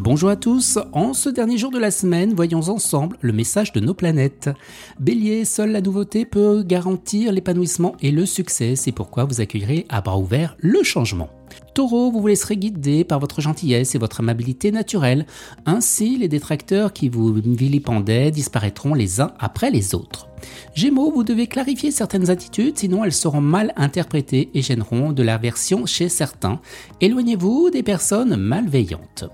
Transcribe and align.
Bonjour 0.00 0.28
à 0.28 0.36
tous, 0.36 0.78
en 0.92 1.12
ce 1.12 1.28
dernier 1.28 1.56
jour 1.56 1.70
de 1.70 1.78
la 1.78 1.92
semaine, 1.92 2.34
voyons 2.34 2.68
ensemble 2.68 3.16
le 3.20 3.32
message 3.32 3.72
de 3.72 3.80
nos 3.80 3.94
planètes. 3.94 4.50
Bélier, 4.98 5.44
seule 5.44 5.70
la 5.70 5.80
nouveauté 5.80 6.24
peut 6.24 6.64
garantir 6.64 7.30
l'épanouissement 7.30 7.94
et 8.00 8.10
le 8.10 8.26
succès, 8.26 8.74
c'est 8.74 8.92
pourquoi 8.92 9.24
vous 9.24 9.40
accueillerez 9.40 9.86
à 9.88 10.00
bras 10.00 10.18
ouverts 10.18 10.56
le 10.58 10.82
changement. 10.82 11.28
Taureau, 11.74 12.10
vous 12.10 12.20
vous 12.20 12.26
laisserez 12.26 12.56
guider 12.56 13.04
par 13.04 13.20
votre 13.20 13.40
gentillesse 13.40 13.94
et 13.94 13.98
votre 13.98 14.20
amabilité 14.20 14.72
naturelle. 14.72 15.26
Ainsi, 15.66 16.16
les 16.16 16.28
détracteurs 16.28 16.92
qui 16.92 17.08
vous 17.08 17.32
vilipendaient 17.32 18.32
disparaîtront 18.32 18.94
les 18.94 19.20
uns 19.20 19.32
après 19.38 19.70
les 19.70 19.94
autres. 19.94 20.28
Gémeaux, 20.74 21.12
vous 21.12 21.24
devez 21.24 21.46
clarifier 21.46 21.92
certaines 21.92 22.30
attitudes, 22.30 22.78
sinon 22.78 23.04
elles 23.04 23.12
seront 23.12 23.40
mal 23.40 23.72
interprétées 23.76 24.50
et 24.54 24.62
gêneront 24.62 25.12
de 25.12 25.22
l'aversion 25.22 25.86
chez 25.86 26.08
certains. 26.08 26.60
Éloignez-vous 27.00 27.70
des 27.70 27.82
personnes 27.84 28.34
malveillantes. 28.36 29.26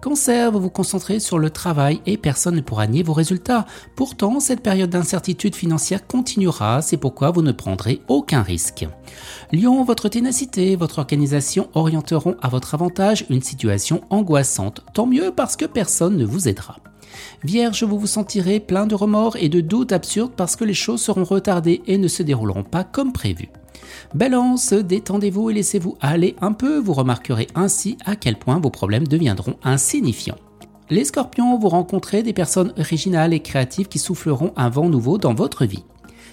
Cancer, 0.00 0.52
vous 0.52 0.60
vous 0.60 0.70
concentrez 0.70 1.18
sur 1.18 1.38
le 1.38 1.50
travail 1.50 2.00
et 2.06 2.16
personne 2.16 2.54
ne 2.54 2.60
pourra 2.60 2.86
nier 2.86 3.02
vos 3.02 3.12
résultats. 3.12 3.66
Pourtant, 3.96 4.38
cette 4.38 4.62
période 4.62 4.90
d'incertitude 4.90 5.56
financière 5.56 6.06
continuera, 6.06 6.82
c'est 6.82 6.96
pourquoi 6.96 7.32
vous 7.32 7.42
ne 7.42 7.50
prendrez 7.50 8.00
aucun 8.06 8.42
risque. 8.42 8.86
Lion, 9.52 9.82
votre 9.82 10.08
ténacité, 10.08 10.76
votre 10.76 11.00
organisation 11.00 11.68
orienteront 11.74 12.36
à 12.40 12.48
votre 12.48 12.74
avantage 12.74 13.26
une 13.28 13.42
situation 13.42 14.02
angoissante. 14.10 14.82
Tant 14.94 15.06
mieux 15.06 15.32
parce 15.34 15.56
que 15.56 15.64
personne 15.64 16.16
ne 16.16 16.24
vous 16.24 16.48
aidera. 16.48 16.76
Vierge, 17.42 17.82
vous 17.82 17.98
vous 17.98 18.06
sentirez 18.06 18.60
plein 18.60 18.86
de 18.86 18.94
remords 18.94 19.36
et 19.36 19.48
de 19.48 19.60
doutes 19.60 19.92
absurdes 19.92 20.32
parce 20.36 20.54
que 20.54 20.64
les 20.64 20.74
choses 20.74 21.02
seront 21.02 21.24
retardées 21.24 21.82
et 21.86 21.98
ne 21.98 22.08
se 22.08 22.22
dérouleront 22.22 22.64
pas 22.64 22.84
comme 22.84 23.12
prévu. 23.12 23.48
Balance, 24.14 24.72
détendez-vous 24.72 25.50
et 25.50 25.54
laissez-vous 25.54 25.96
aller 26.00 26.34
un 26.40 26.52
peu, 26.52 26.78
vous 26.78 26.94
remarquerez 26.94 27.46
ainsi 27.54 27.96
à 28.04 28.16
quel 28.16 28.36
point 28.36 28.58
vos 28.58 28.70
problèmes 28.70 29.06
deviendront 29.06 29.56
insignifiants. 29.62 30.38
Les 30.90 31.04
scorpions, 31.04 31.58
vous 31.58 31.68
rencontrez 31.68 32.22
des 32.22 32.32
personnes 32.32 32.72
originales 32.78 33.34
et 33.34 33.40
créatives 33.40 33.88
qui 33.88 33.98
souffleront 33.98 34.52
un 34.56 34.70
vent 34.70 34.88
nouveau 34.88 35.18
dans 35.18 35.34
votre 35.34 35.66
vie. 35.66 35.84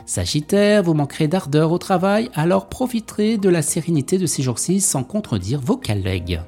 Sagittaire, 0.05 0.83
vous 0.83 0.93
manquerez 0.93 1.27
d'ardeur 1.27 1.71
au 1.71 1.77
travail, 1.77 2.29
alors 2.35 2.69
profiterez 2.69 3.37
de 3.37 3.49
la 3.49 3.61
sérénité 3.61 4.17
de 4.17 4.27
ces 4.27 4.43
jours-ci 4.43 4.79
sans 4.79 5.03
contredire 5.03 5.59
vos 5.59 5.77
collègues. 5.77 6.39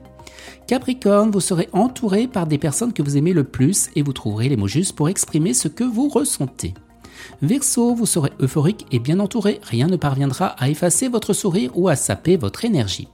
Capricorne, 0.67 1.31
vous 1.31 1.41
serez 1.41 1.67
entouré 1.73 2.27
par 2.27 2.45
des 2.45 2.58
personnes 2.58 2.93
que 2.93 3.02
vous 3.02 3.17
aimez 3.17 3.33
le 3.33 3.43
plus 3.43 3.89
et 3.95 4.03
vous 4.03 4.13
trouverez 4.13 4.47
les 4.47 4.58
mots 4.58 4.67
justes 4.67 4.95
pour 4.95 5.09
exprimer 5.09 5.53
ce 5.53 5.67
que 5.67 5.83
vous 5.83 6.08
ressentez. 6.08 6.73
Verseau, 7.41 7.93
vous 7.93 8.05
serez 8.05 8.31
euphorique 8.39 8.85
et 8.91 8.99
bien 8.99 9.19
entouré, 9.19 9.59
rien 9.63 9.87
ne 9.87 9.97
parviendra 9.97 10.47
à 10.47 10.69
effacer 10.69 11.07
votre 11.07 11.33
sourire 11.33 11.71
ou 11.75 11.87
à 11.87 11.95
saper 11.95 12.37
votre 12.37 12.65
énergie. 12.65 13.07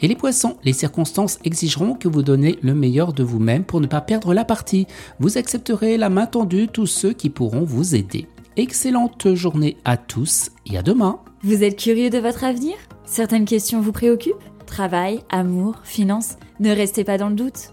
Et 0.00 0.08
les 0.08 0.16
poissons, 0.16 0.56
les 0.64 0.72
circonstances 0.72 1.38
exigeront 1.44 1.94
que 1.94 2.08
vous 2.08 2.22
donnez 2.22 2.58
le 2.62 2.74
meilleur 2.74 3.12
de 3.12 3.22
vous-même 3.22 3.64
pour 3.64 3.80
ne 3.80 3.86
pas 3.86 4.00
perdre 4.00 4.34
la 4.34 4.44
partie. 4.44 4.86
Vous 5.20 5.38
accepterez 5.38 5.96
la 5.96 6.10
main 6.10 6.26
tendue 6.26 6.68
tous 6.68 6.86
ceux 6.86 7.12
qui 7.12 7.30
pourront 7.30 7.64
vous 7.64 7.94
aider. 7.94 8.26
Excellente 8.56 9.34
journée 9.34 9.76
à 9.84 9.96
tous 9.96 10.50
et 10.66 10.76
à 10.76 10.82
demain. 10.82 11.20
Vous 11.42 11.62
êtes 11.62 11.78
curieux 11.78 12.10
de 12.10 12.18
votre 12.18 12.44
avenir? 12.44 12.74
Certaines 13.04 13.44
questions 13.44 13.80
vous 13.80 13.92
préoccupent? 13.92 14.34
Travail, 14.66 15.20
amour, 15.30 15.76
finances? 15.84 16.36
Ne 16.58 16.70
restez 16.70 17.04
pas 17.04 17.18
dans 17.18 17.28
le 17.28 17.36
doute. 17.36 17.72